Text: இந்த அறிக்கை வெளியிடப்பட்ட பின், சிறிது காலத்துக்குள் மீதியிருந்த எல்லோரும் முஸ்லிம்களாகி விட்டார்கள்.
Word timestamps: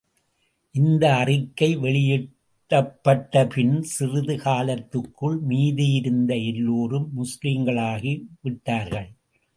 இந்த 0.75 1.15
அறிக்கை 1.15 1.75
வெளியிடப்பட்ட 1.75 3.45
பின், 3.47 3.81
சிறிது 3.81 4.35
காலத்துக்குள் 4.35 5.37
மீதியிருந்த 5.47 6.31
எல்லோரும் 6.45 7.07
முஸ்லிம்களாகி 7.17 8.13
விட்டார்கள். 8.41 9.09